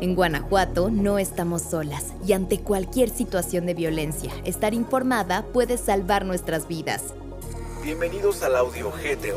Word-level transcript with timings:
En 0.00 0.14
Guanajuato 0.14 0.90
no 0.90 1.18
estamos 1.18 1.60
solas 1.60 2.14
y 2.26 2.32
ante 2.32 2.58
cualquier 2.58 3.10
situación 3.10 3.66
de 3.66 3.74
violencia, 3.74 4.32
estar 4.44 4.72
informada 4.72 5.44
puede 5.52 5.76
salvar 5.76 6.24
nuestras 6.24 6.66
vidas. 6.66 7.12
Bienvenidos 7.84 8.42
al 8.42 8.56
audio 8.56 8.90
GTO. 8.90 9.36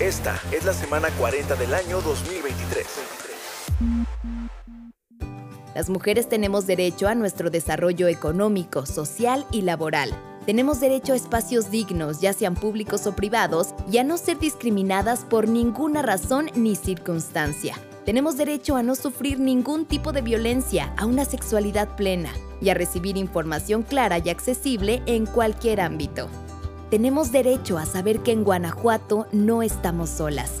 Esta 0.00 0.40
es 0.52 0.64
la 0.64 0.72
semana 0.72 1.10
40 1.18 1.54
del 1.56 1.74
año 1.74 2.00
2023. 2.00 2.86
Las 5.74 5.90
mujeres 5.90 6.30
tenemos 6.30 6.66
derecho 6.66 7.08
a 7.08 7.14
nuestro 7.14 7.50
desarrollo 7.50 8.08
económico, 8.08 8.86
social 8.86 9.44
y 9.52 9.62
laboral. 9.62 10.18
Tenemos 10.46 10.80
derecho 10.80 11.12
a 11.12 11.16
espacios 11.16 11.70
dignos, 11.70 12.22
ya 12.22 12.32
sean 12.32 12.54
públicos 12.54 13.06
o 13.06 13.14
privados, 13.14 13.74
y 13.90 13.98
a 13.98 14.04
no 14.04 14.16
ser 14.16 14.38
discriminadas 14.38 15.26
por 15.26 15.46
ninguna 15.46 16.00
razón 16.00 16.50
ni 16.54 16.74
circunstancia. 16.74 17.76
Tenemos 18.04 18.36
derecho 18.36 18.74
a 18.74 18.82
no 18.82 18.96
sufrir 18.96 19.38
ningún 19.38 19.84
tipo 19.84 20.12
de 20.12 20.22
violencia, 20.22 20.92
a 20.96 21.06
una 21.06 21.24
sexualidad 21.24 21.94
plena 21.94 22.30
y 22.60 22.70
a 22.70 22.74
recibir 22.74 23.16
información 23.16 23.82
clara 23.82 24.18
y 24.18 24.28
accesible 24.28 25.02
en 25.06 25.24
cualquier 25.24 25.80
ámbito. 25.80 26.28
Tenemos 26.90 27.30
derecho 27.30 27.78
a 27.78 27.86
saber 27.86 28.20
que 28.20 28.32
en 28.32 28.42
Guanajuato 28.42 29.26
no 29.32 29.62
estamos 29.62 30.10
solas 30.10 30.60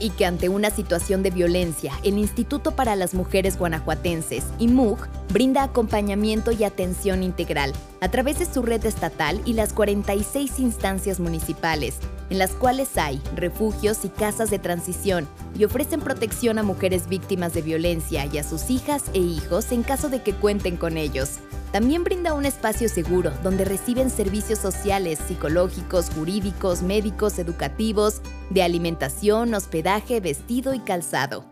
y 0.00 0.10
que 0.10 0.26
ante 0.26 0.48
una 0.48 0.70
situación 0.70 1.22
de 1.22 1.30
violencia, 1.30 1.92
el 2.02 2.18
Instituto 2.18 2.72
para 2.72 2.96
las 2.96 3.14
Mujeres 3.14 3.58
Guanajuatenses, 3.58 4.44
IMUG, 4.58 5.08
brinda 5.32 5.62
acompañamiento 5.62 6.52
y 6.52 6.64
atención 6.64 7.22
integral 7.22 7.72
a 8.00 8.08
través 8.08 8.38
de 8.38 8.46
su 8.46 8.62
red 8.62 8.84
estatal 8.86 9.40
y 9.44 9.54
las 9.54 9.72
46 9.72 10.58
instancias 10.58 11.20
municipales, 11.20 11.96
en 12.30 12.38
las 12.38 12.52
cuales 12.52 12.96
hay 12.96 13.20
refugios 13.34 14.04
y 14.04 14.08
casas 14.08 14.50
de 14.50 14.58
transición 14.58 15.28
y 15.58 15.64
ofrecen 15.64 16.00
protección 16.00 16.58
a 16.58 16.62
mujeres 16.62 17.08
víctimas 17.08 17.54
de 17.54 17.62
violencia 17.62 18.26
y 18.26 18.38
a 18.38 18.44
sus 18.44 18.70
hijas 18.70 19.04
e 19.14 19.18
hijos 19.18 19.72
en 19.72 19.82
caso 19.82 20.08
de 20.08 20.22
que 20.22 20.34
cuenten 20.34 20.76
con 20.76 20.96
ellos. 20.96 21.38
También 21.72 22.02
brinda 22.02 22.32
un 22.32 22.46
espacio 22.46 22.88
seguro 22.88 23.30
donde 23.42 23.64
reciben 23.64 24.08
servicios 24.10 24.58
sociales, 24.58 25.18
psicológicos, 25.28 26.10
jurídicos, 26.10 26.82
médicos, 26.82 27.38
educativos, 27.38 28.22
de 28.48 28.62
alimentación, 28.62 29.52
hospedaje, 29.52 30.20
vestido 30.20 30.72
y 30.72 30.80
calzado. 30.80 31.44